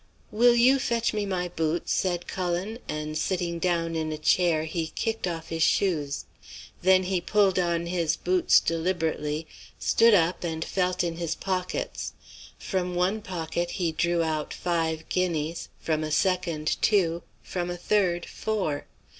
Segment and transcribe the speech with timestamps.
[0.31, 4.87] "'Will you fetch me my boots?' said Cullen, and sitting down in a chair he
[4.95, 6.25] kicked off his shoes.
[6.81, 9.45] Then he pulled on his boots deliberately,
[9.77, 12.13] stood up and felt in his pockets.
[12.57, 18.25] From one pocket he drew out five guineas, from a second two, from a third
[18.25, 18.87] four.